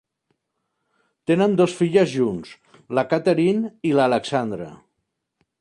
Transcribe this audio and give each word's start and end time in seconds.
Tenen 1.31 1.53
dos 1.59 1.75
filles 1.83 2.11
junts, 2.15 2.55
la 3.01 3.07
Katherine 3.13 3.73
i 3.91 3.95
l'Alexandra. 4.01 4.75